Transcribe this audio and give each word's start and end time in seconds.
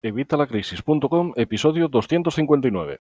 Evitalacrisis.com, 0.00 1.32
episodio 1.34 1.88
259. 1.88 3.00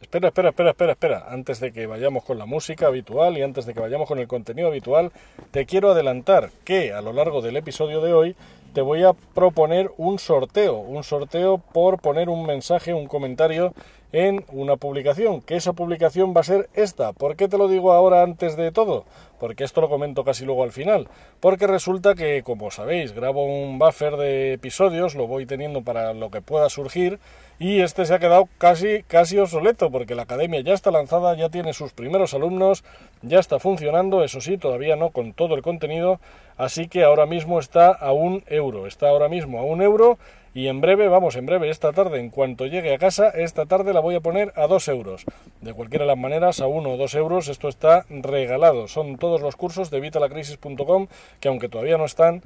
Espera, 0.00 0.28
espera, 0.28 0.48
espera, 0.48 0.70
espera, 0.70 0.92
espera. 0.92 1.26
Antes 1.28 1.60
de 1.60 1.72
que 1.72 1.86
vayamos 1.86 2.24
con 2.24 2.36
la 2.36 2.46
música 2.46 2.88
habitual 2.88 3.38
y 3.38 3.42
antes 3.42 3.64
de 3.64 3.74
que 3.74 3.80
vayamos 3.80 4.08
con 4.08 4.18
el 4.18 4.26
contenido 4.26 4.66
habitual, 4.66 5.12
te 5.52 5.66
quiero 5.66 5.92
adelantar 5.92 6.50
que 6.64 6.92
a 6.92 7.00
lo 7.00 7.12
largo 7.12 7.42
del 7.42 7.56
episodio 7.56 8.00
de 8.00 8.12
hoy 8.12 8.36
te 8.72 8.80
voy 8.80 9.04
a 9.04 9.12
proponer 9.12 9.92
un 9.98 10.18
sorteo, 10.18 10.78
un 10.78 11.04
sorteo 11.04 11.58
por 11.58 12.00
poner 12.00 12.28
un 12.28 12.44
mensaje, 12.44 12.92
un 12.92 13.06
comentario 13.06 13.72
en 14.12 14.44
una 14.48 14.74
publicación, 14.74 15.40
que 15.40 15.54
esa 15.54 15.74
publicación 15.74 16.34
va 16.36 16.40
a 16.40 16.44
ser 16.44 16.68
esta. 16.74 17.12
¿Por 17.12 17.36
qué 17.36 17.46
te 17.46 17.56
lo 17.56 17.68
digo 17.68 17.92
ahora 17.92 18.24
antes 18.24 18.56
de 18.56 18.72
todo? 18.72 19.04
Porque 19.40 19.64
esto 19.64 19.80
lo 19.80 19.88
comento 19.88 20.22
casi 20.22 20.44
luego 20.44 20.62
al 20.62 20.70
final. 20.70 21.08
Porque 21.40 21.66
resulta 21.66 22.14
que, 22.14 22.42
como 22.44 22.70
sabéis, 22.70 23.12
grabo 23.12 23.44
un 23.44 23.78
buffer 23.78 24.16
de 24.16 24.52
episodios, 24.52 25.16
lo 25.16 25.26
voy 25.26 25.46
teniendo 25.46 25.82
para 25.82 26.14
lo 26.14 26.30
que 26.30 26.42
pueda 26.42 26.68
surgir, 26.68 27.18
y 27.58 27.80
este 27.80 28.06
se 28.06 28.14
ha 28.14 28.18
quedado 28.18 28.48
casi, 28.58 29.02
casi 29.02 29.38
obsoleto, 29.38 29.90
porque 29.90 30.14
la 30.14 30.22
academia 30.22 30.60
ya 30.60 30.72
está 30.72 30.90
lanzada, 30.90 31.34
ya 31.34 31.48
tiene 31.48 31.72
sus 31.72 31.92
primeros 31.92 32.32
alumnos, 32.32 32.84
ya 33.22 33.38
está 33.38 33.58
funcionando, 33.58 34.22
eso 34.22 34.40
sí, 34.40 34.56
todavía 34.56 34.96
no 34.96 35.10
con 35.10 35.32
todo 35.32 35.54
el 35.56 35.62
contenido, 35.62 36.20
así 36.56 36.88
que 36.88 37.02
ahora 37.02 37.26
mismo 37.26 37.58
está 37.58 37.90
a 37.90 38.12
un 38.12 38.44
euro, 38.46 38.86
está 38.86 39.08
ahora 39.08 39.28
mismo 39.28 39.58
a 39.58 39.62
un 39.62 39.82
euro 39.82 40.18
y 40.52 40.66
en 40.66 40.80
breve, 40.80 41.08
vamos, 41.08 41.36
en 41.36 41.46
breve, 41.46 41.70
esta 41.70 41.92
tarde, 41.92 42.18
en 42.18 42.30
cuanto 42.30 42.66
llegue 42.66 42.92
a 42.92 42.98
casa, 42.98 43.28
esta 43.30 43.66
tarde 43.66 43.92
la 43.92 44.00
voy 44.00 44.16
a 44.16 44.20
poner 44.20 44.52
a 44.56 44.66
2 44.66 44.88
euros. 44.88 45.24
De 45.60 45.72
cualquiera 45.74 46.04
de 46.04 46.08
las 46.08 46.18
maneras, 46.18 46.60
a 46.60 46.66
1 46.66 46.90
o 46.90 46.96
2 46.96 47.14
euros, 47.14 47.48
esto 47.48 47.68
está 47.68 48.04
regalado. 48.08 48.88
Son 48.88 49.16
todos 49.16 49.40
los 49.40 49.54
cursos 49.54 49.90
de 49.90 50.00
vitalacrisis.com 50.00 51.06
que 51.38 51.48
aunque 51.48 51.68
todavía 51.68 51.98
no 51.98 52.04
están 52.04 52.42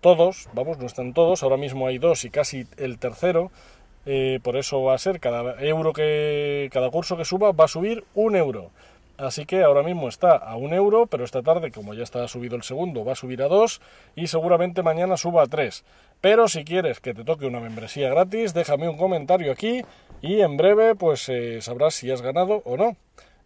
todos, 0.00 0.48
vamos, 0.52 0.78
no 0.78 0.86
están 0.86 1.14
todos, 1.14 1.42
ahora 1.42 1.56
mismo 1.56 1.86
hay 1.86 1.98
dos 1.98 2.24
y 2.24 2.30
casi 2.30 2.66
el 2.76 2.98
tercero, 2.98 3.50
eh, 4.04 4.38
por 4.42 4.56
eso 4.56 4.82
va 4.82 4.94
a 4.94 4.98
ser 4.98 5.18
cada 5.18 5.60
euro 5.62 5.92
que, 5.92 6.68
cada 6.72 6.90
curso 6.90 7.16
que 7.16 7.24
suba 7.24 7.52
va 7.52 7.64
a 7.64 7.68
subir 7.68 8.04
un 8.14 8.36
euro. 8.36 8.70
Así 9.18 9.46
que 9.46 9.62
ahora 9.62 9.82
mismo 9.82 10.08
está 10.08 10.36
a 10.36 10.56
un 10.56 10.74
euro, 10.74 11.06
pero 11.06 11.24
esta 11.24 11.42
tarde, 11.42 11.70
como 11.70 11.94
ya 11.94 12.02
está 12.02 12.28
subido 12.28 12.54
el 12.54 12.62
segundo, 12.62 13.04
va 13.04 13.12
a 13.12 13.16
subir 13.16 13.42
a 13.42 13.48
dos 13.48 13.80
y 14.14 14.26
seguramente 14.26 14.82
mañana 14.82 15.16
suba 15.16 15.44
a 15.44 15.46
tres. 15.46 15.84
Pero 16.20 16.48
si 16.48 16.64
quieres 16.64 17.00
que 17.00 17.14
te 17.14 17.24
toque 17.24 17.46
una 17.46 17.60
membresía 17.60 18.10
gratis, 18.10 18.52
déjame 18.52 18.88
un 18.88 18.98
comentario 18.98 19.52
aquí 19.52 19.82
y 20.20 20.40
en 20.40 20.56
breve 20.56 20.94
pues 20.94 21.28
eh, 21.30 21.62
sabrás 21.62 21.94
si 21.94 22.10
has 22.10 22.20
ganado 22.20 22.62
o 22.64 22.76
no. 22.76 22.96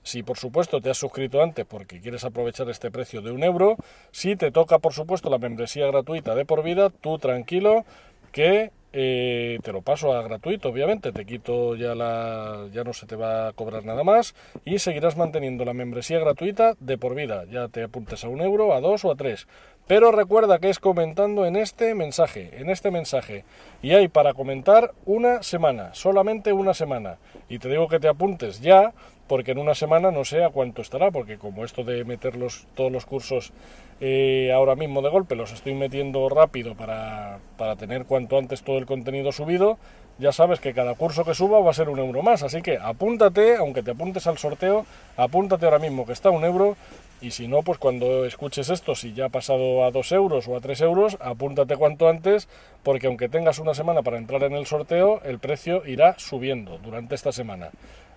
Si 0.03 0.23
por 0.23 0.39
supuesto 0.39 0.81
te 0.81 0.91
has 0.91 0.99
suscrito 0.99 1.43
antes 1.43 1.67
porque 1.67 2.01
quieres 2.01 2.25
aprovechar 2.25 2.69
este 2.69 2.91
precio 2.91 3.23
de 3.23 3.31
un 3.31 3.45
euro, 3.45 3.77
si 4.11 4.35
te 4.35 4.51
toca 4.51 4.79
por 4.79 4.93
supuesto 4.93 5.31
la 5.31 5.39
membresía 5.39 5.87
gratuita 5.87 6.35
de 6.35 6.47
por 6.47 6.63
vida, 6.65 6.91
tú 6.91 7.19
tranquilo 7.19 7.85
que 8.33 8.73
eh, 8.93 9.59
te 9.63 9.73
lo 9.73 9.83
paso 9.83 10.13
a 10.13 10.23
gratuito, 10.23 10.69
obviamente, 10.69 11.13
te 11.13 11.25
quito 11.25 11.77
ya 11.77 11.95
la, 11.95 12.67
ya 12.73 12.83
no 12.83 12.93
se 12.93 13.07
te 13.07 13.17
va 13.17 13.49
a 13.49 13.53
cobrar 13.53 13.85
nada 13.85 14.05
más 14.05 14.35
y 14.65 14.79
seguirás 14.79 15.17
manteniendo 15.17 15.65
la 15.65 15.75
membresía 15.75 16.19
gratuita 16.19 16.75
de 16.81 16.99
por 16.99 17.15
vida, 17.15 17.45
ya 17.51 17.69
te 17.69 17.83
apuntes 17.83 18.25
a 18.25 18.29
un 18.29 18.41
euro, 18.41 18.75
a 18.75 18.81
dos 18.81 19.05
o 19.05 19.13
a 19.13 19.17
tres. 19.17 19.47
Pero 19.87 20.13
recuerda 20.13 20.61
que 20.61 20.71
es 20.71 20.79
comentando 20.79 21.47
en 21.47 21.57
este 21.57 21.95
mensaje, 21.95 22.51
en 22.61 22.71
este 22.71 22.93
mensaje, 22.93 23.45
y 23.83 23.93
hay 23.93 24.07
para 24.07 24.35
comentar 24.35 24.93
una 25.05 25.43
semana, 25.43 25.95
solamente 25.95 26.53
una 26.53 26.75
semana. 26.75 27.19
Y 27.49 27.59
te 27.59 27.69
digo 27.69 27.89
que 27.89 27.99
te 27.99 28.07
apuntes 28.07 28.61
ya 28.61 28.93
porque 29.31 29.53
en 29.53 29.59
una 29.59 29.77
semana 29.77 30.11
no 30.11 30.25
sé 30.25 30.43
a 30.43 30.49
cuánto 30.49 30.83
estará, 30.83 31.13
porque 31.13 31.39
como 31.39 31.65
esto 31.65 31.85
de 31.85 32.05
meter 32.05 32.35
todos 32.75 32.91
los 32.91 33.07
cursos 33.07 33.53
eh, 34.01 34.51
ahora 34.53 34.75
mismo 34.75 35.03
de 35.03 35.09
golpe 35.09 35.37
los 35.37 35.53
estoy 35.53 35.73
metiendo 35.73 36.29
rápido 36.29 36.75
para, 36.75 37.39
para 37.57 37.77
tener 37.77 38.07
cuanto 38.07 38.39
antes 38.39 38.65
todo 38.65 38.79
el 38.79 38.87
contenido 38.87 39.31
subido, 39.31 39.79
ya 40.19 40.33
sabes 40.33 40.59
que 40.59 40.75
cada 40.75 40.97
curso 40.97 41.25
que 41.25 41.37
suba 41.37 41.61
va 41.61 41.71
a 41.71 41.75
ser 41.75 41.91
un 41.91 42.01
euro 42.01 42.25
más, 42.25 42.43
así 42.43 42.61
que 42.61 42.77
apúntate, 42.79 43.55
aunque 43.55 43.85
te 43.85 43.93
apuntes 43.93 44.27
al 44.27 44.37
sorteo, 44.37 44.85
apúntate 45.17 45.65
ahora 45.65 45.79
mismo 45.79 46.07
que 46.07 46.13
está 46.13 46.31
un 46.31 46.45
euro 46.45 46.77
y 47.21 47.31
si 47.31 47.47
no, 47.47 47.63
pues 47.63 47.79
cuando 47.79 48.25
escuches 48.25 48.69
esto, 48.69 48.97
si 48.97 49.13
ya 49.13 49.27
ha 49.27 49.29
pasado 49.29 49.85
a 49.85 49.93
dos 49.93 50.11
euros 50.11 50.49
o 50.49 50.57
a 50.57 50.61
tres 50.61 50.81
euros, 50.81 51.19
apúntate 51.21 51.77
cuanto 51.77 52.09
antes, 52.09 52.49
porque 52.83 53.07
aunque 53.07 53.29
tengas 53.29 53.61
una 53.61 53.75
semana 53.75 54.03
para 54.03 54.19
entrar 54.19 54.43
en 54.43 54.55
el 54.55 54.67
sorteo, 54.67 55.21
el 55.23 55.39
precio 55.39 55.87
irá 55.87 56.19
subiendo 56.19 56.79
durante 56.79 57.15
esta 57.15 57.31
semana. 57.31 57.71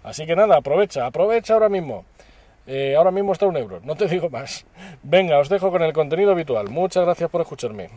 Así 0.04 0.26
que 0.26 0.36
nada, 0.36 0.58
aprovecha, 0.58 1.06
aprovecha 1.06 1.54
ahora 1.54 1.70
mismo. 1.70 2.06
Eh, 2.68 2.96
ahora 2.96 3.12
mismo 3.12 3.34
está 3.34 3.46
un 3.46 3.58
euro, 3.58 3.80
no 3.84 3.96
te 3.96 4.08
digo 4.10 4.30
más. 4.30 4.66
Venga, 5.02 5.40
os 5.40 5.50
dejo 5.50 5.72
con 5.72 5.82
el 5.82 5.94
contenido 5.94 6.32
habitual. 6.32 6.70
Muchas 6.70 7.06
gracias 7.06 7.30
por 7.30 7.42
escucharme. 7.42 7.90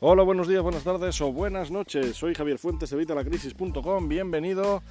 Hola, 0.00 0.22
buenos 0.22 0.46
días, 0.46 0.62
buenas 0.62 0.84
tardes 0.84 1.20
o 1.20 1.32
buenas 1.32 1.72
noches. 1.72 2.16
Soy 2.16 2.32
Javier 2.32 2.58
Fuentes 2.58 2.90
de 2.90 2.96
Vitalacrisis.com. 2.96 4.08
Bienvenido 4.08 4.82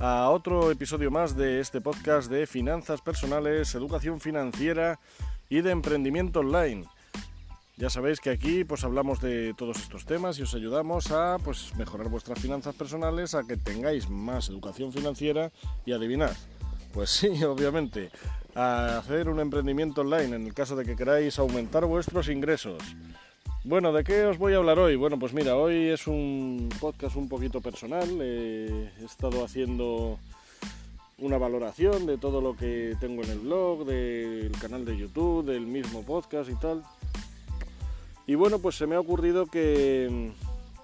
a 0.00 0.28
otro 0.30 0.72
episodio 0.72 1.10
más 1.10 1.36
de 1.36 1.60
este 1.60 1.80
podcast 1.80 2.28
de 2.30 2.48
finanzas 2.48 3.00
personales, 3.00 3.74
educación 3.76 4.20
financiera 4.20 4.98
y 5.48 5.60
de 5.60 5.70
emprendimiento 5.70 6.40
online. 6.40 6.84
Ya 7.78 7.90
sabéis 7.90 8.20
que 8.20 8.30
aquí 8.30 8.64
pues 8.64 8.84
hablamos 8.84 9.20
de 9.20 9.52
todos 9.52 9.76
estos 9.76 10.06
temas 10.06 10.38
y 10.38 10.42
os 10.42 10.54
ayudamos 10.54 11.10
a 11.10 11.36
pues 11.44 11.74
mejorar 11.76 12.08
vuestras 12.08 12.38
finanzas 12.38 12.74
personales, 12.74 13.34
a 13.34 13.44
que 13.44 13.58
tengáis 13.58 14.08
más 14.08 14.48
educación 14.48 14.94
financiera 14.94 15.52
y 15.84 15.92
adivinad. 15.92 16.34
Pues 16.94 17.10
sí, 17.10 17.28
obviamente, 17.44 18.10
a 18.54 18.96
hacer 18.96 19.28
un 19.28 19.40
emprendimiento 19.40 20.00
online 20.00 20.36
en 20.36 20.46
el 20.46 20.54
caso 20.54 20.74
de 20.74 20.86
que 20.86 20.96
queráis 20.96 21.38
aumentar 21.38 21.84
vuestros 21.84 22.30
ingresos. 22.30 22.82
Bueno, 23.62 23.92
¿de 23.92 24.04
qué 24.04 24.24
os 24.24 24.38
voy 24.38 24.54
a 24.54 24.56
hablar 24.56 24.78
hoy? 24.78 24.96
Bueno, 24.96 25.18
pues 25.18 25.34
mira, 25.34 25.56
hoy 25.56 25.88
es 25.88 26.06
un 26.06 26.70
podcast 26.80 27.16
un 27.16 27.28
poquito 27.28 27.60
personal. 27.60 28.08
he 28.22 28.90
estado 29.04 29.44
haciendo 29.44 30.18
una 31.18 31.36
valoración 31.36 32.06
de 32.06 32.16
todo 32.16 32.40
lo 32.40 32.56
que 32.56 32.96
tengo 33.00 33.22
en 33.22 33.30
el 33.30 33.40
blog, 33.40 33.84
del 33.84 34.52
canal 34.60 34.86
de 34.86 34.96
YouTube, 34.96 35.44
del 35.44 35.66
mismo 35.66 36.02
podcast 36.04 36.48
y 36.48 36.54
tal. 36.54 36.82
Y 38.26 38.34
bueno, 38.34 38.58
pues 38.58 38.74
se 38.74 38.86
me 38.86 38.96
ha 38.96 39.00
ocurrido 39.00 39.46
que, 39.46 40.32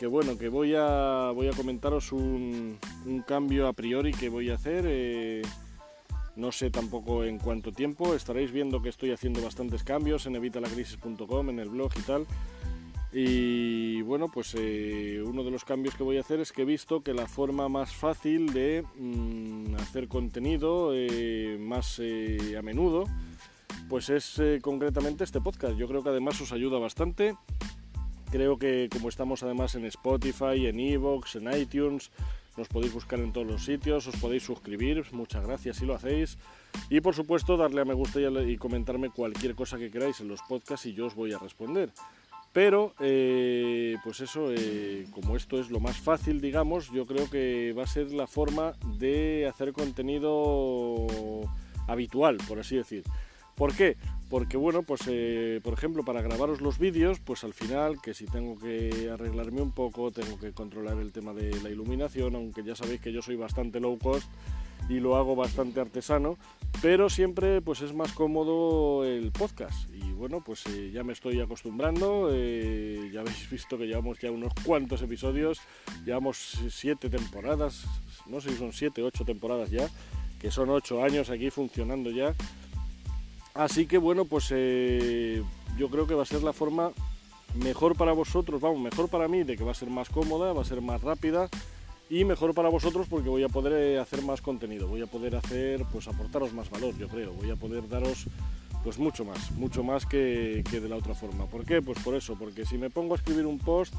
bueno, 0.09 0.39
que 0.39 0.49
voy 0.49 0.75
a, 0.77 1.33
voy 1.35 1.49
a 1.49 1.53
comentaros 1.53 2.13
un, 2.13 2.79
cambio 3.27 3.67
a 3.67 3.73
priori 3.73 4.13
que 4.13 4.29
voy 4.29 4.51
a 4.51 4.55
hacer. 4.55 4.85
Eh, 4.87 5.43
no 6.37 6.53
sé 6.53 6.71
tampoco 6.71 7.25
en 7.25 7.39
cuánto 7.39 7.73
tiempo. 7.73 8.15
Estaréis 8.15 8.53
viendo 8.53 8.81
que 8.81 8.91
estoy 8.91 9.11
haciendo 9.11 9.43
bastantes 9.43 9.83
cambios 9.83 10.27
en 10.27 10.37
evitalacrisis.com, 10.37 11.51
en 11.51 11.59
el 11.59 11.69
blog 11.69 11.91
y 11.99 12.03
tal. 12.03 12.27
Y 13.13 14.03
bueno, 14.03 14.31
pues 14.33 14.55
eh, 14.57 15.21
uno 15.27 15.43
de 15.43 15.51
los 15.51 15.65
cambios 15.65 15.97
que 15.97 16.05
voy 16.05 16.19
a 16.19 16.21
hacer 16.21 16.39
es 16.39 16.53
que 16.53 16.63
he 16.63 16.65
visto 16.65 17.03
que 17.03 17.13
la 17.13 17.27
forma 17.27 17.69
más 17.69 17.93
fácil 17.93 18.53
de 18.53 18.85
mm, 18.97 19.75
hacer 19.75 20.07
contenido 20.07 20.93
eh, 20.95 21.59
más 21.61 22.01
a 22.01 22.63
menudo 22.63 23.07
pues 23.93 24.09
es 24.09 24.39
eh, 24.39 24.61
concretamente 24.63 25.23
este 25.23 25.43
podcast. 25.43 25.77
Yo 25.77 25.87
creo 25.87 26.03
que 26.03 26.09
además 26.09 26.41
os 26.41 26.53
ayuda 26.53 26.79
bastante. 26.79 27.37
Creo 28.31 28.59
que 28.59 28.89
como 28.91 29.11
estamos 29.11 29.43
además 29.43 29.75
en 29.75 29.85
Spotify, 29.85 30.67
en 30.67 30.81
Evox, 30.81 31.37
en 31.37 31.55
iTunes, 31.55 32.11
nos 32.57 32.69
podéis 32.69 32.95
buscar 32.95 33.19
en 33.19 33.35
todos 33.35 33.47
los 33.47 33.67
sitios, 33.67 34.07
os 34.07 34.17
podéis 34.17 34.45
suscribir, 34.45 35.05
muchas 35.13 35.47
gracias 35.47 35.77
si 35.77 35.85
lo 35.85 35.95
hacéis. 35.95 36.39
Y 36.89 37.03
por 37.03 37.15
supuesto 37.15 37.59
darle 37.59 37.83
a 37.83 37.85
me 37.85 37.93
gusta 37.93 38.19
y, 38.19 38.57
comentarme 38.57 39.11
cualquier 39.11 39.55
cosa 39.55 39.77
que 39.77 39.91
queráis 39.91 40.21
en 40.21 40.29
los 40.29 40.41
podcasts 40.41 40.87
y 40.87 40.95
yo 40.95 41.05
os 41.05 41.15
voy 41.15 41.35
a 41.35 41.39
responder. 41.39 41.91
Pero, 42.55 42.95
eh, 42.99 43.99
pues 44.03 44.21
eso, 44.21 44.55
eh, 44.57 45.07
como 45.11 45.37
esto 45.37 45.61
es 45.61 45.71
lo 45.71 45.81
más 45.81 45.99
fácil, 45.99 46.41
digamos, 46.41 46.91
yo 46.93 47.05
creo 47.05 47.29
que 47.29 47.75
va 47.77 47.83
a 47.83 47.87
ser 47.87 48.11
la 48.11 48.27
forma 48.27 48.73
de 48.99 49.47
hacer 49.47 49.75
contenido 49.75 51.07
habitual, 51.87 52.39
por 52.49 52.59
así 52.59 52.77
decir. 52.77 53.05
¿Por 53.63 53.77
qué? 53.77 53.97
Porque 54.29 54.57
bueno, 54.57 54.83
pues 54.83 55.03
eh, 55.07 55.61
por 55.63 55.73
ejemplo 55.73 56.05
para 56.05 56.21
grabaros 56.21 56.61
los 56.61 56.81
vídeos, 56.81 57.21
pues 57.21 57.45
al 57.45 57.55
final 57.55 58.03
que 58.03 58.13
si 58.13 58.27
tengo 58.27 58.59
que 58.59 59.09
arreglarme 59.09 59.63
un 59.63 59.71
poco, 59.71 60.11
tengo 60.11 60.37
que 60.37 60.51
controlar 60.51 60.99
el 60.99 61.13
tema 61.13 61.33
de 61.33 61.63
la 61.63 61.71
iluminación, 61.71 62.35
aunque 62.35 62.65
ya 62.65 62.75
sabéis 62.75 63.01
que 63.01 63.13
yo 63.13 63.23
soy 63.23 63.37
bastante 63.37 63.79
low 63.79 63.97
cost 64.01 64.29
y 64.89 64.99
lo 64.99 65.15
hago 65.15 65.37
bastante 65.37 65.79
artesano, 65.81 66.39
pero 66.83 67.09
siempre 67.09 67.61
pues 67.61 67.83
es 67.83 67.95
más 67.95 68.11
cómodo 68.15 69.05
el 69.05 69.31
podcast 69.31 69.89
y 69.95 70.11
bueno 70.11 70.43
pues 70.45 70.67
eh, 70.67 70.91
ya 70.93 71.05
me 71.05 71.13
estoy 71.13 71.41
acostumbrando, 71.41 72.31
eh, 72.33 73.11
ya 73.13 73.21
habéis 73.21 73.49
visto 73.49 73.79
que 73.79 73.87
llevamos 73.87 74.19
ya 74.19 74.33
unos 74.33 74.53
cuantos 74.67 75.03
episodios, 75.03 75.61
llevamos 76.05 76.59
siete 76.69 77.09
temporadas, 77.09 77.85
no 78.27 78.41
sé 78.41 78.51
si 78.51 78.57
son 78.57 78.73
siete, 78.73 79.05
ocho 79.05 79.25
temporadas 79.25 79.71
ya, 79.71 79.89
que 80.41 80.51
son 80.51 80.69
ocho 80.71 81.05
años 81.05 81.31
aquí 81.31 81.49
funcionando 81.51 82.11
ya 82.11 82.35
Así 83.55 83.87
que 83.87 83.99
bueno, 83.99 84.25
pues 84.25 84.49
eh, 84.51 85.43
yo 85.77 85.89
creo 85.91 86.07
que 86.07 86.15
va 86.15 86.23
a 86.23 86.27
ser 86.27 86.43
la 86.43 86.53
forma 86.53 86.93
mejor 87.55 87.97
para 87.97 88.13
vosotros, 88.13 88.61
vamos, 88.61 88.81
mejor 88.81 89.09
para 89.09 89.29
mí, 89.29 89.43
de 89.43 89.57
que 89.57 89.65
va 89.65 89.73
a 89.73 89.75
ser 89.75 89.91
más 89.91 90.09
cómoda, 90.09 90.53
va 90.53 90.63
a 90.63 90.65
ser 90.65 90.81
más 90.81 91.03
rápida 91.03 91.49
y 92.09 92.25
mejor 92.25 92.55
para 92.55 92.69
vosotros 92.69 93.07
porque 93.09 93.29
voy 93.29 93.43
a 93.43 93.49
poder 93.49 93.73
eh, 93.73 93.99
hacer 93.99 94.23
más 94.23 94.41
contenido, 94.41 94.87
voy 94.87 95.03
a 95.03 95.07
poder 95.07 95.37
hacer, 95.37 95.85
pues 95.93 96.09
aportaros 96.09 96.53
más 96.53 96.71
valor, 96.71 96.97
yo 96.97 97.09
creo, 97.09 97.33
voy 97.33 97.51
a 97.51 97.57
poder 97.57 97.89
daros 97.89 98.27
pues 98.85 98.99
mucho 98.99 99.25
más, 99.25 99.53
mucho 99.53 99.85
más 99.85 100.07
que, 100.07 100.65
que 100.69 100.81
de 100.81 100.89
la 100.89 100.97
otra 100.97 101.15
forma. 101.15 101.47
¿Por 101.47 101.65
qué? 101.65 101.81
Pues 101.81 101.99
por 102.01 102.15
eso, 102.15 102.37
porque 102.37 102.67
si 102.67 102.79
me 102.79 102.91
pongo 102.91 103.15
a 103.15 103.17
escribir 103.17 103.47
un 103.47 103.59
post, 103.59 103.95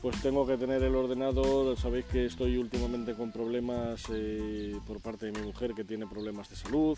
pues 0.00 0.20
tengo 0.22 0.46
que 0.46 0.56
tener 0.56 0.82
el 0.82 0.94
ordenador, 0.94 1.76
sabéis 1.76 2.04
que 2.04 2.26
estoy 2.26 2.56
últimamente 2.56 3.14
con 3.14 3.32
problemas 3.32 4.04
eh, 4.12 4.78
por 4.86 5.00
parte 5.00 5.26
de 5.26 5.32
mi 5.32 5.46
mujer 5.46 5.74
que 5.74 5.84
tiene 5.84 6.06
problemas 6.06 6.48
de 6.48 6.56
salud, 6.56 6.96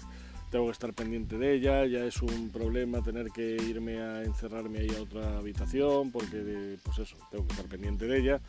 tengo 0.51 0.67
que 0.67 0.73
estar 0.73 0.93
pendiente 0.93 1.39
de 1.39 1.55
ella, 1.55 1.87
ya 1.87 2.05
es 2.05 2.21
un 2.23 2.51
problema 2.51 3.03
tener 3.03 3.31
que 3.31 3.57
irme 3.57 4.01
a 4.01 4.23
encerrarme 4.25 4.81
ahí 4.81 4.95
a 4.99 5.03
otra 5.03 5.39
habitación 5.39 6.11
porque 6.11 6.77
pues 6.83 6.99
eso, 6.99 7.17
tengo 7.31 7.47
que 7.47 7.53
estar 7.53 7.67
pendiente 7.67 8.07
de 8.07 8.19
ella. 8.19 8.41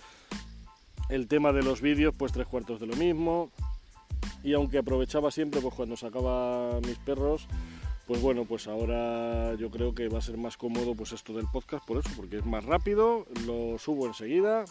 El 1.09 1.27
tema 1.27 1.51
de 1.51 1.61
los 1.61 1.81
vídeos, 1.81 2.15
pues 2.17 2.31
tres 2.31 2.47
cuartos 2.47 2.79
de 2.79 2.87
lo 2.87 2.95
mismo. 2.95 3.51
Y 4.43 4.53
aunque 4.53 4.79
aprovechaba 4.79 5.29
siempre, 5.29 5.61
pues 5.61 5.73
cuando 5.75 5.95
sacaba 5.95 6.79
mis 6.81 6.97
perros, 6.97 7.47
pues 8.07 8.21
bueno, 8.21 8.45
pues 8.45 8.67
ahora 8.67 9.53
yo 9.55 9.69
creo 9.69 9.93
que 9.93 10.09
va 10.09 10.17
a 10.17 10.21
ser 10.21 10.37
más 10.37 10.57
cómodo 10.57 10.95
pues 10.95 11.11
esto 11.11 11.33
del 11.33 11.45
podcast 11.51 11.85
por 11.85 11.97
eso, 11.97 12.09
porque 12.15 12.37
es 12.37 12.45
más 12.45 12.65
rápido, 12.65 13.27
lo 13.45 13.77
subo 13.77 14.07
enseguida 14.07 14.65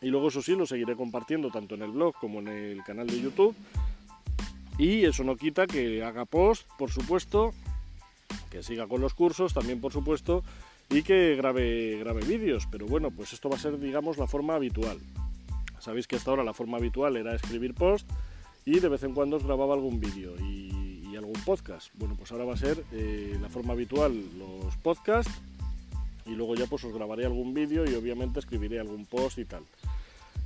y 0.00 0.08
luego 0.08 0.28
eso 0.28 0.42
sí 0.42 0.54
lo 0.54 0.66
seguiré 0.66 0.96
compartiendo 0.96 1.50
tanto 1.50 1.74
en 1.74 1.82
el 1.82 1.92
blog 1.92 2.14
como 2.20 2.40
en 2.40 2.48
el 2.48 2.84
canal 2.84 3.06
de 3.06 3.20
YouTube. 3.20 3.54
Y 4.78 5.04
eso 5.04 5.24
no 5.24 5.36
quita 5.36 5.66
que 5.66 6.02
haga 6.02 6.24
post, 6.24 6.66
por 6.78 6.90
supuesto, 6.90 7.52
que 8.50 8.62
siga 8.62 8.86
con 8.86 9.00
los 9.00 9.14
cursos 9.14 9.54
también, 9.54 9.80
por 9.80 9.92
supuesto, 9.92 10.42
y 10.90 11.02
que 11.02 11.36
grabe, 11.36 11.98
grabe 11.98 12.24
vídeos. 12.24 12.66
Pero 12.70 12.86
bueno, 12.86 13.10
pues 13.10 13.32
esto 13.32 13.48
va 13.48 13.56
a 13.56 13.60
ser, 13.60 13.78
digamos, 13.78 14.18
la 14.18 14.26
forma 14.26 14.54
habitual. 14.54 14.98
Sabéis 15.78 16.06
que 16.06 16.16
hasta 16.16 16.30
ahora 16.30 16.44
la 16.44 16.54
forma 16.54 16.78
habitual 16.78 17.16
era 17.16 17.34
escribir 17.34 17.74
post 17.74 18.08
y 18.64 18.80
de 18.80 18.88
vez 18.88 19.02
en 19.02 19.14
cuando 19.14 19.36
os 19.36 19.44
grababa 19.44 19.74
algún 19.74 20.00
vídeo. 20.00 20.34
Y 20.40 20.72
algún 21.16 21.40
podcast. 21.44 21.88
Bueno, 21.94 22.14
pues 22.16 22.30
ahora 22.32 22.44
va 22.44 22.54
a 22.54 22.56
ser 22.56 22.84
eh, 22.92 23.36
la 23.40 23.48
forma 23.48 23.72
habitual 23.72 24.14
los 24.38 24.76
podcasts 24.76 25.32
y 26.26 26.30
luego 26.30 26.54
ya 26.54 26.66
pues 26.66 26.84
os 26.84 26.92
grabaré 26.92 27.24
algún 27.24 27.54
vídeo 27.54 27.84
y 27.88 27.94
obviamente 27.94 28.40
escribiré 28.40 28.80
algún 28.80 29.06
post 29.06 29.38
y 29.38 29.44
tal. 29.44 29.62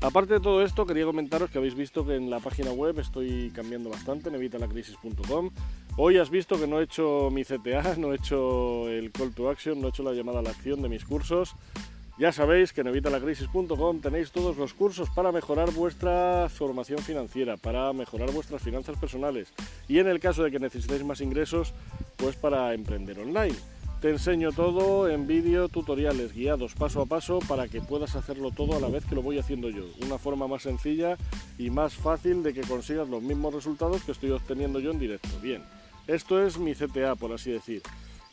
Aparte 0.02 0.34
de 0.34 0.40
todo 0.40 0.62
esto, 0.62 0.84
quería 0.84 1.06
comentaros 1.06 1.50
que 1.50 1.56
habéis 1.56 1.75
visto 1.75 2.04
que 2.04 2.16
en 2.16 2.28
la 2.28 2.38
página 2.38 2.70
web 2.70 2.98
estoy 2.98 3.50
cambiando 3.54 3.88
bastante, 3.88 4.31
en. 4.31 5.50
Hoy 5.96 6.19
has 6.19 6.28
visto 6.28 6.60
que 6.60 6.66
no 6.66 6.81
he 6.81 6.84
hecho 6.84 7.31
mi 7.32 7.44
CTA, 7.44 7.96
no 7.98 8.12
he 8.12 8.16
hecho 8.16 8.88
el 8.88 9.10
call 9.10 9.34
to 9.34 9.48
action, 9.48 9.81
no 9.81 9.87
he 9.87 9.90
hecho 9.90 10.02
la 10.02 10.12
llamada 10.12 10.40
a 10.40 10.43
la 10.43 10.50
acción 10.50 10.82
de 10.82 10.90
mis 10.90 11.04
cursos. 11.04 11.56
Ya 12.19 12.32
sabéis 12.32 12.72
que 12.72 12.82
en 12.82 12.87
evitalacrisis.com 12.87 14.00
tenéis 14.00 14.32
todos 14.32 14.56
los 14.56 14.75
cursos 14.75 15.10
para 15.10 15.32
mejorar 15.32 15.70
vuestra 15.72 16.49
formación 16.49 16.99
financiera, 16.99 17.56
para 17.56 17.92
mejorar 17.92 18.32
vuestras 18.32 18.62
finanzas 18.62 18.99
personales 18.99 19.52
y 19.87 19.99
en 19.99 20.08
el 20.08 20.19
caso 20.19 20.42
de 20.42 20.50
que 20.50 20.58
necesitéis 20.58 21.04
más 21.04 21.20
ingresos, 21.20 21.75
pues 22.16 22.37
para 22.37 22.72
emprender 22.72 23.19
online. 23.19 23.56
Te 24.00 24.10
enseño 24.10 24.52
todo 24.52 25.08
en 25.08 25.26
vídeo, 25.26 25.70
tutoriales 25.70 26.34
guiados 26.34 26.75
paso 26.75 27.00
a 27.00 27.06
paso 27.06 27.38
para 27.48 27.66
que 27.66 27.81
puedas 27.81 28.14
hacerlo 28.14 28.50
todo 28.50 28.76
a 28.76 28.81
la 28.81 28.88
vez 28.88 29.06
que 29.06 29.14
lo 29.14 29.22
voy 29.22 29.38
haciendo 29.38 29.70
yo. 29.70 29.84
Una 30.04 30.19
forma 30.19 30.46
más 30.46 30.62
sencilla 30.62 31.16
y 31.56 31.70
más 31.70 31.94
fácil 31.94 32.43
de 32.43 32.52
que 32.52 32.60
consigas 32.60 33.08
los 33.08 33.22
mismos 33.22 33.54
resultados 33.54 34.02
que 34.02 34.12
estoy 34.12 34.32
obteniendo 34.32 34.81
yo 34.81 34.90
en 34.90 34.98
directo. 34.98 35.31
Bien, 35.43 35.62
esto 36.06 36.44
es 36.44 36.58
mi 36.58 36.75
CTA, 36.75 37.14
por 37.14 37.32
así 37.32 37.50
decir. 37.50 37.81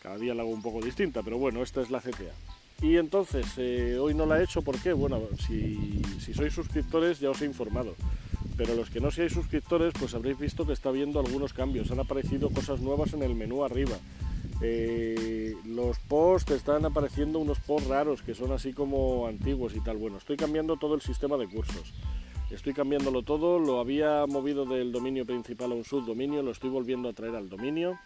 Cada 0.01 0.17
día 0.17 0.35
la 0.35 0.43
hago 0.43 0.51
un 0.51 0.61
poco 0.61 0.81
distinta, 0.81 1.23
pero 1.23 1.37
bueno, 1.37 1.63
esta 1.63 1.81
es 1.81 1.89
la 1.89 2.01
CTA. 2.01 2.33
Y 2.81 2.97
entonces, 2.97 3.45
eh, 3.55 3.97
hoy 3.97 4.13
no 4.13 4.25
la 4.25 4.41
he 4.41 4.43
hecho, 4.43 4.61
¿por 4.61 4.77
qué? 4.77 4.91
Bueno, 4.91 5.21
si, 5.47 6.01
sois 6.33 6.53
suscriptores 6.53 7.21
ya 7.21 7.29
os 7.29 7.41
he 7.41 7.45
informado. 7.45 7.95
Pero 8.57 8.75
los 8.75 8.89
que 8.89 8.99
no 8.99 9.09
seáis 9.09 9.31
suscriptores, 9.31 9.93
pues 9.97 10.13
habréis 10.13 10.37
visto 10.37 10.67
que 10.67 10.73
está 10.73 10.89
habiendo 10.89 11.21
algunos 11.21 11.53
cambios. 11.53 11.89
Han 11.91 12.01
aparecido 12.01 12.49
cosas 12.49 12.81
nuevas 12.81 13.13
en 13.13 13.23
el 13.23 13.33
menú 13.33 13.63
arriba. 13.63 13.95
Eh, 14.65 15.55
los 15.65 15.99
posts 15.99 16.51
están 16.51 16.85
apareciendo 16.85 17.37
unos 17.37 17.59
posts 17.59 17.89
raros 17.89 18.21
que 18.21 18.33
son 18.33 18.53
así 18.53 18.71
como 18.71 19.27
antiguos 19.27 19.75
y 19.75 19.81
tal. 19.81 19.97
Bueno, 19.97 20.17
estoy 20.17 20.37
cambiando 20.37 20.77
todo 20.77 20.95
el 20.95 21.01
sistema 21.01 21.35
de 21.35 21.49
cursos. 21.49 21.93
Estoy 22.49 22.73
cambiándolo 22.73 23.23
todo. 23.23 23.59
Lo 23.59 23.79
había 23.79 24.25
movido 24.25 24.65
del 24.65 24.93
dominio 24.93 25.25
principal 25.25 25.73
a 25.73 25.75
un 25.75 25.83
subdominio. 25.83 26.41
Lo 26.41 26.51
estoy 26.51 26.69
volviendo 26.69 27.09
a 27.09 27.13
traer 27.13 27.35
al 27.35 27.49
dominio. 27.49 27.99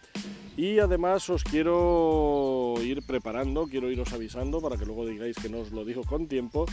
Y 0.55 0.79
además 0.79 1.29
os 1.29 1.43
quiero 1.43 2.73
ir 2.81 3.05
preparando, 3.05 3.67
quiero 3.67 3.91
iros 3.91 4.11
avisando 4.11 4.59
para 4.59 4.77
que 4.77 4.85
luego 4.85 5.05
digáis 5.05 5.35
que 5.37 5.49
no 5.49 5.59
os 5.59 5.71
lo 5.71 5.85
digo 5.85 6.03
con 6.03 6.27
tiempo. 6.27 6.65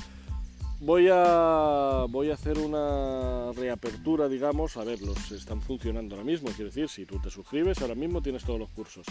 Voy 0.80 1.08
a, 1.12 2.06
voy 2.08 2.30
a 2.30 2.34
hacer 2.34 2.58
una 2.58 3.52
reapertura, 3.52 4.28
digamos, 4.28 4.76
a 4.78 4.84
ver, 4.84 5.02
los 5.02 5.30
están 5.32 5.60
funcionando 5.60 6.14
ahora 6.14 6.26
mismo, 6.26 6.48
quiero 6.48 6.70
decir, 6.70 6.88
si 6.88 7.06
tú 7.06 7.18
te 7.22 7.30
suscribes, 7.30 7.80
ahora 7.80 7.94
mismo 7.94 8.20
tienes 8.20 8.44
todos 8.44 8.58
los 8.58 8.68
cursos. 8.70 9.06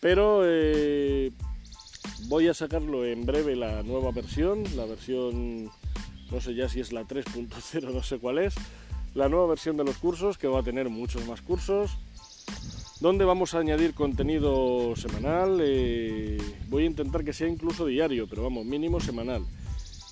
Pero 0.00 0.42
eh, 0.44 1.30
voy 2.28 2.48
a 2.48 2.54
sacarlo 2.54 3.04
en 3.04 3.26
breve 3.26 3.54
la 3.54 3.82
nueva 3.82 4.10
versión, 4.12 4.64
la 4.74 4.86
versión, 4.86 5.70
no 6.30 6.40
sé 6.40 6.54
ya 6.54 6.68
si 6.68 6.80
es 6.80 6.92
la 6.92 7.04
3.0, 7.04 7.92
no 7.92 8.02
sé 8.02 8.18
cuál 8.18 8.38
es, 8.38 8.54
la 9.14 9.28
nueva 9.28 9.46
versión 9.46 9.76
de 9.76 9.84
los 9.84 9.98
cursos, 9.98 10.38
que 10.38 10.48
va 10.48 10.60
a 10.60 10.62
tener 10.62 10.88
muchos 10.88 11.26
más 11.26 11.42
cursos, 11.42 11.98
donde 13.00 13.24
vamos 13.24 13.54
a 13.54 13.58
añadir 13.58 13.94
contenido 13.94 14.94
semanal. 14.96 15.58
Eh, 15.62 16.38
voy 16.68 16.84
a 16.84 16.86
intentar 16.86 17.24
que 17.24 17.32
sea 17.32 17.48
incluso 17.48 17.86
diario, 17.86 18.26
pero 18.28 18.42
vamos, 18.42 18.64
mínimo 18.64 19.00
semanal. 19.00 19.44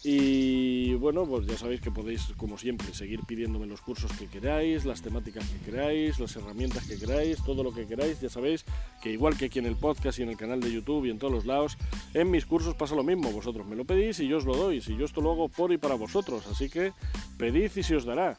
Y 0.04 0.94
bueno, 0.94 1.26
pues 1.26 1.46
ya 1.46 1.58
sabéis 1.58 1.80
que 1.80 1.90
podéis, 1.90 2.22
como 2.36 2.56
siempre, 2.56 2.94
seguir 2.94 3.20
pidiéndome 3.26 3.66
los 3.66 3.80
cursos 3.80 4.12
que 4.12 4.26
queráis, 4.26 4.84
las 4.84 5.02
temáticas 5.02 5.44
que 5.48 5.58
queráis, 5.70 6.20
las 6.20 6.36
herramientas 6.36 6.86
que 6.86 6.96
queráis, 6.96 7.42
todo 7.44 7.64
lo 7.64 7.72
que 7.72 7.86
queráis. 7.86 8.20
Ya 8.20 8.28
sabéis 8.28 8.64
que 9.02 9.10
igual 9.10 9.36
que 9.36 9.46
aquí 9.46 9.58
en 9.58 9.66
el 9.66 9.76
podcast 9.76 10.18
y 10.20 10.22
en 10.22 10.28
el 10.28 10.36
canal 10.36 10.60
de 10.60 10.72
YouTube 10.72 11.06
y 11.06 11.10
en 11.10 11.18
todos 11.18 11.32
los 11.32 11.46
lados, 11.46 11.76
en 12.14 12.30
mis 12.30 12.46
cursos 12.46 12.74
pasa 12.74 12.94
lo 12.94 13.02
mismo. 13.02 13.32
Vosotros 13.32 13.66
me 13.66 13.74
lo 13.74 13.84
pedís 13.84 14.20
y 14.20 14.28
yo 14.28 14.38
os 14.38 14.44
lo 14.44 14.56
doy. 14.56 14.80
Si 14.80 14.96
yo 14.96 15.04
esto 15.04 15.20
lo 15.20 15.32
hago 15.32 15.48
por 15.48 15.72
y 15.72 15.78
para 15.78 15.96
vosotros. 15.96 16.46
Así 16.46 16.68
que 16.68 16.92
pedid 17.36 17.70
y 17.74 17.82
se 17.82 17.96
os 17.96 18.04
dará. 18.04 18.38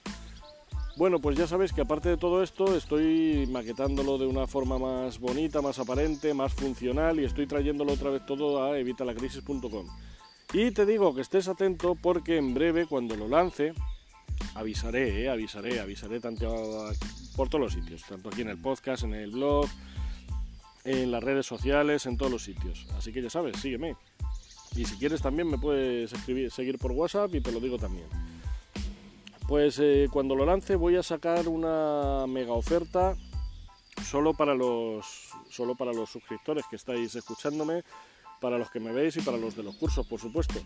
Bueno, 0.95 1.19
pues 1.19 1.38
ya 1.38 1.47
sabéis 1.47 1.71
que 1.71 1.81
aparte 1.81 2.09
de 2.09 2.17
todo 2.17 2.44
esto 2.44 2.75
estoy 2.75 3.47
maquetándolo 3.47 4.17
de 4.17 4.27
una 4.27 4.47
forma 4.47 4.77
más 4.77 5.19
bonita, 5.19 5.62
más 5.62 5.79
aparente, 5.79 6.33
más 6.33 6.53
funcional 6.53 7.19
y 7.19 7.25
estoy 7.25 7.47
trayéndolo 7.47 7.94
otra 7.94 8.09
vez 8.09 8.25
todo 8.25 8.63
a 8.63 8.77
evitalacrisis.com. 8.77 9.88
Y 10.51 10.72
te 10.72 10.86
digo 10.86 11.13
que 11.13 11.22
estés 11.22 11.48
atento 11.48 11.96
porque 11.96 12.38
en 12.38 12.54
breve 12.56 12.88
cuando 12.88 13.16
lo 13.16 13.28
lance 13.28 13.74
avisaré, 14.56 15.24
¿eh? 15.24 15.30
avisaré, 15.30 15.80
avisaré 15.80 16.19
tanto 16.19 16.92
por 17.36 17.50
todos 17.50 17.66
los 17.66 17.74
sitios, 17.74 18.04
tanto 18.04 18.30
aquí 18.30 18.42
en 18.42 18.50
el 18.50 18.57
podcast, 18.57 19.04
en 19.04 19.13
el 19.13 19.31
blog, 19.31 19.68
en 20.86 21.12
las 21.12 21.24
redes 21.24 21.46
sociales, 21.46 22.06
en 22.07 22.18
todos 22.18 22.31
los 22.31 22.44
sitios. 22.44 22.88
Así 22.98 23.12
que 23.12 23.22
ya 23.22 23.30
sabes, 23.30 23.57
sígueme. 23.57 23.96
Y 24.75 24.86
si 24.86 24.98
quieres 24.98 25.22
también 25.22 25.48
me 25.48 25.58
puedes 25.58 26.12
escribir, 26.13 26.51
seguir 26.51 26.79
por 26.79 26.91
WhatsApp 26.91 27.34
y 27.36 27.41
te 27.41 27.51
lo 27.51 27.60
digo 27.60 27.77
también. 27.77 28.08
Pues 29.48 29.79
eh, 29.79 30.08
cuando 30.12 30.36
lo 30.36 30.46
lance 30.46 30.75
voy 30.75 30.96
a 30.96 31.03
sacar 31.03 31.48
una 31.48 32.25
mega 32.27 32.53
oferta 32.53 33.15
solo 34.03 34.34
para 34.34 34.56
los 34.56 35.29
solo 35.50 35.75
para 35.75 35.91
los 35.91 36.10
suscriptores 36.10 36.65
que 36.70 36.75
estáis 36.75 37.15
escuchándome, 37.15 37.84
para 38.39 38.58
los 38.58 38.69
que 38.72 38.79
me 38.79 38.91
veis 38.91 39.17
y 39.17 39.22
para 39.22 39.38
los 39.38 39.55
de 39.55 39.63
los 39.63 39.75
cursos, 39.75 40.05
por 40.08 40.19
supuesto, 40.19 40.60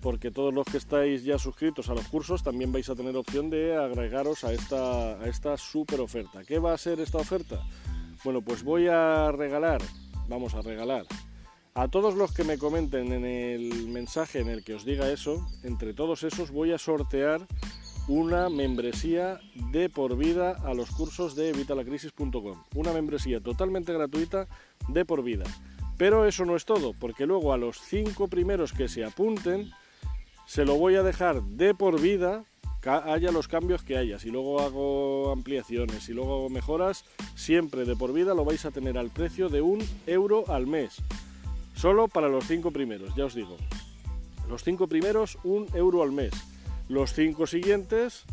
porque 0.00 0.30
todos 0.30 0.52
los 0.52 0.66
que 0.66 0.78
estáis 0.78 1.24
ya 1.24 1.38
suscritos 1.38 1.88
a 1.88 1.94
los 1.94 2.06
cursos 2.08 2.42
también 2.42 2.72
vais 2.72 2.88
a 2.88 2.94
tener 2.94 3.16
opción 3.16 3.50
de 3.50 3.76
agregaros 3.76 4.44
a 4.44 4.52
esta 4.52 5.52
a 5.52 5.56
super 5.56 6.00
oferta. 6.00 6.44
¿Qué 6.44 6.58
va 6.58 6.74
a 6.74 6.78
ser 6.78 7.00
esta 7.00 7.18
oferta? 7.18 7.60
Bueno, 8.24 8.42
pues 8.42 8.62
voy 8.62 8.88
a 8.88 9.30
regalar, 9.32 9.82
vamos 10.28 10.54
a 10.54 10.62
regalar 10.62 11.06
a 11.76 11.88
todos 11.88 12.14
los 12.14 12.32
que 12.32 12.42
me 12.42 12.56
comenten 12.56 13.12
en 13.12 13.26
el 13.26 13.88
mensaje 13.88 14.40
en 14.40 14.48
el 14.48 14.64
que 14.64 14.72
os 14.72 14.86
diga 14.86 15.10
eso, 15.10 15.46
entre 15.62 15.92
todos 15.92 16.22
esos 16.22 16.50
voy 16.50 16.72
a 16.72 16.78
sortear 16.78 17.46
una 18.08 18.48
membresía 18.48 19.40
de 19.72 19.90
por 19.90 20.16
vida 20.16 20.52
a 20.64 20.72
los 20.72 20.90
cursos 20.90 21.36
de 21.36 21.50
evitalacrisis.com. 21.50 22.62
Una 22.74 22.92
membresía 22.92 23.42
totalmente 23.42 23.92
gratuita 23.92 24.48
de 24.88 25.04
por 25.04 25.22
vida. 25.22 25.44
Pero 25.96 26.26
eso 26.26 26.44
no 26.44 26.56
es 26.56 26.64
todo, 26.64 26.92
porque 26.92 27.26
luego 27.26 27.52
a 27.52 27.56
los 27.56 27.80
cinco 27.80 28.28
primeros 28.28 28.72
que 28.72 28.88
se 28.88 29.04
apunten, 29.04 29.70
se 30.46 30.64
lo 30.64 30.76
voy 30.76 30.96
a 30.96 31.02
dejar 31.02 31.42
de 31.42 31.74
por 31.74 32.00
vida, 32.00 32.44
haya 32.84 33.32
los 33.32 33.48
cambios 33.48 33.82
que 33.82 33.96
haya. 33.96 34.18
Si 34.18 34.30
luego 34.30 34.60
hago 34.60 35.32
ampliaciones, 35.32 36.04
si 36.04 36.12
luego 36.12 36.34
hago 36.34 36.50
mejoras, 36.50 37.04
siempre 37.34 37.84
de 37.84 37.96
por 37.96 38.12
vida 38.12 38.34
lo 38.34 38.44
vais 38.44 38.64
a 38.64 38.70
tener 38.70 38.98
al 38.98 39.10
precio 39.10 39.48
de 39.48 39.62
un 39.62 39.82
euro 40.06 40.44
al 40.48 40.66
mes. 40.66 40.96
Solo 41.74 42.08
para 42.08 42.28
los 42.28 42.46
cinco 42.46 42.70
primeros, 42.70 43.14
ya 43.16 43.24
os 43.24 43.34
digo. 43.34 43.56
Los 44.48 44.62
cinco 44.62 44.86
primeros, 44.86 45.38
un 45.42 45.66
euro 45.74 46.02
al 46.02 46.12
mes 46.12 46.32
los 46.88 47.12
cinco 47.12 47.46
siguientes, 47.46 48.24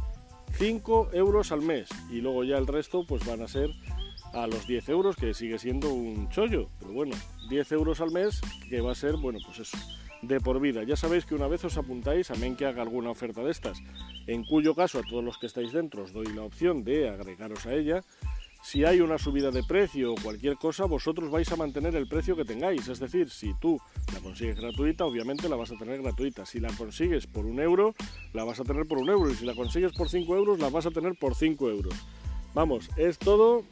5 0.58 1.10
euros 1.14 1.52
al 1.52 1.62
mes. 1.62 1.90
Y 2.10 2.22
luego 2.22 2.44
ya 2.44 2.58
el 2.58 2.68
resto 2.68 3.06
pues 3.06 3.26
van 3.26 3.42
a 3.42 3.48
ser 3.48 3.72
a 4.34 4.48
los 4.48 4.68
10 4.68 4.90
euros, 4.90 5.16
que 5.16 5.34
sigue 5.34 5.58
siendo 5.58 5.94
un 5.94 6.30
chollo. 6.30 6.70
Pero 6.80 6.94
bueno, 6.94 7.16
10 7.50 7.72
euros 7.72 8.02
al 8.02 8.12
mes, 8.12 8.42
que 8.70 8.82
va 8.82 8.92
a 8.92 8.96
ser, 8.96 9.16
bueno, 9.18 9.40
pues 9.46 9.60
eso, 9.60 9.78
de 10.22 10.40
por 10.40 10.60
vida. 10.60 10.84
Ya 10.84 10.96
sabéis 10.96 11.26
que 11.26 11.36
una 11.36 11.48
vez 11.48 11.64
os 11.66 11.78
apuntáis, 11.78 12.32
a 12.32 12.36
menos 12.36 12.58
que 12.58 12.66
haga 12.66 12.82
alguna 12.82 13.12
oferta 13.12 13.42
de 13.44 13.52
estas, 13.52 13.80
en 14.28 14.44
cuyo 14.44 14.76
caso 14.76 15.00
a 15.00 15.04
todos 15.04 15.24
los 15.24 15.38
que 15.38 15.48
estáis 15.48 15.72
dentro 15.72 16.04
os 16.04 16.14
doy 16.14 16.28
la 16.34 16.44
opción 16.44 16.84
de 16.84 17.10
agregaros 17.10 17.66
a 17.66 17.74
ella, 17.74 18.04
si 18.64 18.86
hay 18.86 19.02
una 19.02 19.18
subida 19.18 19.52
de 19.52 19.62
precio 19.62 20.14
o 20.14 20.16
cualquier 20.16 20.56
cosa, 20.56 20.86
vosotros 20.86 21.30
vais 21.30 21.52
a 21.52 21.58
mantener 21.58 21.96
el 21.98 22.08
precio 22.08 22.38
que 22.38 22.46
tengáis. 22.46 22.88
Es 22.88 22.98
decir, 22.98 23.30
si 23.30 23.54
tú 23.60 23.78
la 24.14 24.22
consigues 24.22 24.58
gratuita, 24.58 25.04
obviamente 25.04 25.50
la 25.50 25.58
vas 25.58 25.74
a 25.74 25.76
tener 25.76 26.02
gratuita. 26.02 26.46
Si 26.46 26.62
la 26.62 26.72
consigues 26.72 27.28
por 27.28 27.46
un 27.46 27.60
euro, 27.60 27.94
la 28.32 28.46
vas 28.46 28.62
a 28.62 28.64
tener 28.64 28.88
por 28.88 29.00
un 29.00 29.10
euro. 29.10 29.30
Y 29.30 29.36
si 29.36 29.46
la 29.46 29.54
consigues 29.54 29.92
por 29.92 30.08
5 30.08 30.38
euros, 30.38 30.60
la 30.60 30.70
vas 30.70 30.86
a 30.86 30.92
tener 30.92 31.14
por 31.20 31.36
5 31.36 31.70
euros. 31.70 31.94
Vamos, 32.54 32.90
es 32.96 33.20
todo 33.20 33.66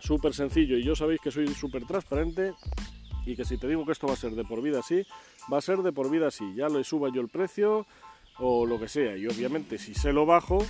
súper 0.00 0.34
sencillo. 0.34 0.76
Y 0.76 0.84
yo 0.84 0.94
sabéis 0.94 1.20
que 1.20 1.30
soy 1.30 1.48
súper 1.48 1.84
transparente 1.84 2.52
y 3.26 3.36
que 3.36 3.44
si 3.44 3.58
te 3.58 3.68
digo 3.68 3.84
que 3.84 3.92
esto 3.92 4.06
va 4.06 4.14
a 4.14 4.16
ser 4.16 4.32
de 4.32 4.44
por 4.44 4.62
vida 4.62 4.80
así, 4.80 5.04
va 5.52 5.58
a 5.58 5.62
ser 5.62 5.78
de 5.78 5.92
por 5.92 6.10
vida 6.10 6.28
así. 6.28 6.54
Ya 6.54 6.68
le 6.68 6.84
suba 6.84 7.10
yo 7.12 7.20
el 7.20 7.28
precio 7.28 7.86
o 8.38 8.66
lo 8.66 8.78
que 8.78 8.88
sea. 8.88 9.16
Y 9.16 9.26
obviamente 9.26 9.78
si 9.78 9.94
se 9.94 10.12
lo 10.12 10.26
bajo, 10.26 10.64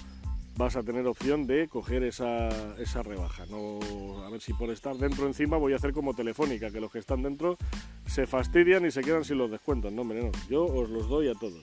vas 0.57 0.75
a 0.75 0.83
tener 0.83 1.07
opción 1.07 1.47
de 1.47 1.69
coger 1.69 2.03
esa, 2.03 2.49
esa 2.79 3.03
rebaja. 3.03 3.47
No, 3.47 3.79
a 4.25 4.31
ver 4.31 4.41
si 4.41 4.53
por 4.53 4.71
estar 4.71 4.97
dentro 4.97 5.27
encima 5.27 5.57
voy 5.57 5.73
a 5.73 5.77
hacer 5.77 5.93
como 5.93 6.15
Telefónica, 6.15 6.71
que 6.71 6.81
los 6.81 6.91
que 6.91 6.99
están 6.99 7.23
dentro 7.23 7.57
se 8.07 8.27
fastidian 8.27 8.85
y 8.85 8.91
se 8.91 9.03
quedan 9.03 9.25
sin 9.25 9.39
los 9.39 9.51
descuentos. 9.51 9.93
No, 9.93 10.03
hombre, 10.03 10.31
yo 10.51 10.65
os 10.65 10.91
los 10.91 11.09
doy 11.09 11.29
a 11.29 11.35
todos. 11.35 11.61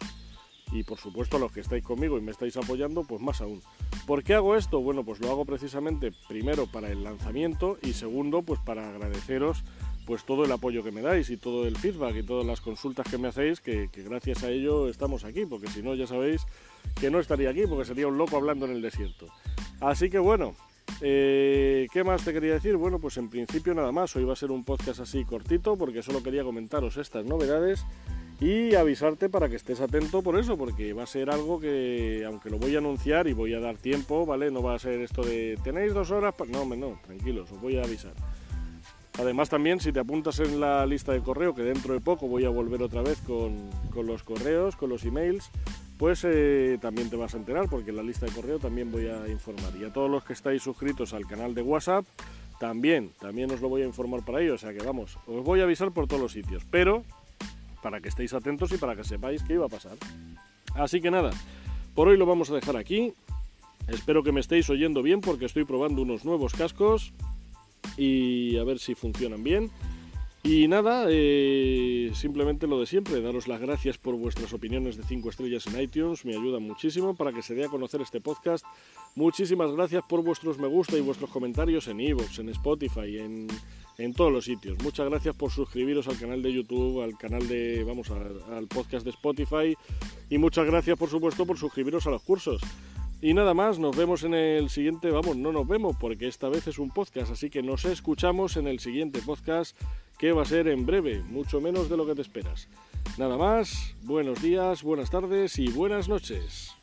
Y 0.71 0.83
por 0.83 0.97
supuesto 0.97 1.37
a 1.37 1.39
los 1.39 1.51
que 1.51 1.61
estáis 1.61 1.83
conmigo 1.83 2.17
y 2.17 2.21
me 2.21 2.31
estáis 2.31 2.57
apoyando, 2.57 3.03
pues 3.03 3.21
más 3.21 3.41
aún. 3.41 3.61
¿Por 4.07 4.23
qué 4.23 4.33
hago 4.33 4.55
esto? 4.55 4.81
Bueno, 4.81 5.03
pues 5.03 5.19
lo 5.19 5.29
hago 5.29 5.45
precisamente 5.45 6.11
primero 6.27 6.65
para 6.65 6.89
el 6.89 7.03
lanzamiento 7.03 7.77
y 7.81 7.93
segundo, 7.93 8.41
pues 8.41 8.59
para 8.59 8.89
agradeceros 8.89 9.63
pues 10.05 10.23
todo 10.23 10.45
el 10.45 10.51
apoyo 10.51 10.83
que 10.83 10.91
me 10.91 11.01
dais 11.01 11.29
y 11.29 11.37
todo 11.37 11.67
el 11.67 11.75
feedback 11.75 12.15
y 12.17 12.23
todas 12.23 12.45
las 12.45 12.61
consultas 12.61 13.07
que 13.09 13.17
me 13.17 13.27
hacéis, 13.27 13.59
que, 13.59 13.89
gracias 13.91 14.43
a 14.43 14.49
ello 14.49 14.87
estamos 14.87 15.25
aquí, 15.25 15.45
porque 15.45 15.67
si 15.67 15.81
no 15.81 15.95
ya 15.95 16.07
sabéis 16.07 16.45
que 16.99 17.09
no 17.09 17.19
estaría 17.19 17.49
aquí, 17.49 17.63
porque 17.67 17.85
sería 17.85 18.07
un 18.07 18.17
loco 18.17 18.37
hablando 18.37 18.65
en 18.65 18.73
el 18.73 18.81
desierto. 18.81 19.27
Así 19.81 20.09
que 20.09 20.19
bueno, 20.19 20.55
eh, 21.01 21.87
¿qué 21.91 22.03
más 22.03 22.23
te 22.23 22.33
quería 22.33 22.53
decir? 22.53 22.77
Bueno, 22.77 22.99
pues 22.99 23.17
en 23.17 23.29
principio 23.29 23.73
nada 23.73 23.91
más, 23.91 24.15
hoy 24.15 24.23
va 24.23 24.33
a 24.33 24.37
ser 24.37 24.51
un 24.51 24.63
podcast 24.63 24.99
así 24.99 25.25
cortito, 25.25 25.75
porque 25.75 26.03
solo 26.03 26.21
quería 26.21 26.43
comentaros 26.43 26.97
estas 26.97 27.25
novedades 27.25 27.85
y 28.39 28.75
avisarte 28.75 29.29
para 29.29 29.47
que 29.47 29.55
estés 29.55 29.79
atento 29.79 30.21
por 30.21 30.37
eso, 30.37 30.57
porque 30.57 30.93
va 30.93 31.03
a 31.03 31.07
ser 31.07 31.29
algo 31.29 31.59
que, 31.59 32.23
aunque 32.25 32.49
lo 32.49 32.57
voy 32.57 32.75
a 32.75 32.79
anunciar 32.79 33.27
y 33.27 33.33
voy 33.33 33.53
a 33.53 33.59
dar 33.59 33.77
tiempo, 33.77 34.25
¿vale? 34.25 34.51
No 34.51 34.61
va 34.61 34.75
a 34.75 34.79
ser 34.79 35.01
esto 35.01 35.23
de, 35.23 35.57
¿tenéis 35.63 35.93
dos 35.93 36.11
horas? 36.11 36.33
No, 36.49 36.65
no, 36.65 36.99
tranquilos, 37.05 37.51
os 37.51 37.61
voy 37.61 37.77
a 37.77 37.83
avisar. 37.83 38.13
Además 39.17 39.47
también 39.47 39.79
si 39.79 39.93
te 39.93 39.99
apuntas 39.99 40.39
en 40.39 40.59
la 40.59 40.85
lista 40.85 41.13
de 41.13 41.21
correo, 41.21 41.55
que 41.55 41.63
dentro 41.63 41.93
de 41.93 42.01
poco 42.01 42.27
voy 42.27 42.43
a 42.43 42.49
volver 42.49 42.83
otra 42.83 43.01
vez 43.01 43.21
con, 43.21 43.69
los 44.05 44.23
correos, 44.23 44.75
con 44.75 44.89
los 44.89 45.05
emails, 45.05 45.49
pues 45.97 46.25
eh, 46.25 46.77
también 46.81 47.09
te 47.09 47.15
vas 47.15 47.33
a 47.33 47.37
enterar 47.37 47.69
porque 47.69 47.91
en 47.91 47.95
la 47.95 48.03
lista 48.03 48.25
de 48.25 48.33
correo 48.33 48.59
también 48.59 48.91
voy 48.91 49.07
a 49.07 49.29
informar. 49.29 49.73
Y 49.79 49.85
a 49.85 49.93
todos 49.93 50.11
los 50.11 50.25
que 50.25 50.33
estáis 50.33 50.61
suscritos 50.61 51.13
al 51.13 51.25
canal 51.25 51.55
de 51.55 51.61
WhatsApp, 51.61 52.05
también, 52.59 53.11
también 53.19 53.49
os 53.51 53.61
lo 53.61 53.69
voy 53.69 53.83
a 53.83 53.85
informar 53.85 54.25
para 54.25 54.41
ello. 54.41 54.55
O 54.55 54.57
sea 54.57 54.73
que 54.73 54.83
vamos, 54.83 55.17
os 55.27 55.45
voy 55.45 55.61
a 55.61 55.63
avisar 55.63 55.91
por 55.91 56.07
todos 56.07 56.21
los 56.21 56.33
sitios, 56.33 56.63
pero 56.69 57.03
para 57.85 58.01
que 58.01 58.09
estéis 58.09 58.33
atentos 58.33 58.71
y 58.71 58.77
para 58.77 58.95
que 58.95 59.03
sepáis 59.03 59.43
qué 59.43 59.53
iba 59.53 59.67
a 59.67 59.69
pasar. 59.69 59.95
Así 60.73 61.01
que 61.01 61.11
nada, 61.11 61.29
por 61.93 62.07
hoy 62.07 62.17
lo 62.17 62.25
vamos 62.25 62.49
a 62.49 62.55
dejar 62.55 62.77
aquí. 62.77 63.13
Espero 63.87 64.23
que 64.23 64.31
me 64.31 64.39
estéis 64.39 64.67
oyendo 64.71 65.03
bien 65.03 65.21
porque 65.21 65.45
estoy 65.45 65.65
probando 65.65 66.01
unos 66.01 66.25
nuevos 66.25 66.53
cascos 66.53 67.13
y 67.95 68.57
a 68.57 68.63
ver 68.63 68.79
si 68.79 68.95
funcionan 68.95 69.43
bien. 69.43 69.69
Y 70.41 70.67
nada, 70.67 71.05
eh, 71.09 72.09
simplemente 72.15 72.65
lo 72.65 72.79
de 72.79 72.87
siempre, 72.87 73.21
daros 73.21 73.47
las 73.47 73.61
gracias 73.61 73.99
por 73.99 74.15
vuestras 74.15 74.51
opiniones 74.51 74.97
de 74.97 75.03
5 75.03 75.29
estrellas 75.29 75.67
en 75.67 75.79
iTunes, 75.79 76.25
me 76.25 76.33
ayudan 76.33 76.63
muchísimo 76.63 77.15
para 77.15 77.33
que 77.33 77.43
se 77.43 77.53
dé 77.53 77.65
a 77.65 77.69
conocer 77.69 78.01
este 78.01 78.19
podcast. 78.19 78.65
Muchísimas 79.13 79.71
gracias 79.73 80.03
por 80.09 80.23
vuestros 80.23 80.57
me 80.57 80.67
gusta 80.67 80.97
y 80.97 81.01
vuestros 81.01 81.29
comentarios 81.29 81.87
en 81.87 81.99
iVoox, 81.99 82.39
en 82.39 82.49
Spotify, 82.49 83.19
en, 83.19 83.47
en, 83.97 84.13
todos 84.13 84.31
los 84.31 84.45
sitios. 84.45 84.77
Muchas 84.83 85.09
gracias 85.09 85.35
por 85.35 85.51
suscribiros 85.51 86.07
al 86.07 86.17
canal 86.17 86.41
de 86.41 86.53
YouTube, 86.53 87.01
al 87.01 87.17
canal 87.17 87.47
de, 87.47 87.83
vamos, 87.83 88.09
al 88.11 88.67
podcast 88.67 89.03
de 89.03 89.11
Spotify 89.11 89.75
y 90.29 90.37
muchas 90.37 90.65
gracias 90.65 90.97
por 90.97 91.09
supuesto 91.09 91.45
por 91.45 91.57
suscribiros 91.57 92.05
a 92.07 92.11
los 92.11 92.21
cursos. 92.21 92.61
Y 93.21 93.33
nada 93.33 93.53
más, 93.53 93.79
nos 93.79 93.95
vemos 93.95 94.23
en 94.23 94.33
el 94.33 94.69
siguiente, 94.69 95.09
vamos, 95.09 95.37
no 95.37 95.51
nos 95.51 95.67
vemos 95.67 95.95
porque 95.99 96.27
esta 96.27 96.49
vez 96.49 96.67
es 96.67 96.77
un 96.77 96.91
podcast, 96.91 97.31
así 97.31 97.49
que 97.49 97.63
nos 97.63 97.85
escuchamos 97.85 98.57
en 98.57 98.67
el 98.67 98.79
siguiente 98.79 99.21
podcast 99.21 99.75
que 100.19 100.31
va 100.31 100.43
a 100.43 100.45
ser 100.45 100.67
en 100.67 100.85
breve, 100.85 101.23
mucho 101.23 101.59
menos 101.59 101.89
de 101.89 101.97
lo 101.97 102.05
que 102.05 102.15
te 102.15 102.21
esperas. 102.21 102.67
Nada 103.17 103.37
más, 103.37 103.95
buenos 104.03 104.41
días, 104.41 104.83
buenas 104.83 105.09
tardes 105.09 105.57
y 105.57 105.69
buenas 105.69 106.07
noches. 106.09 106.74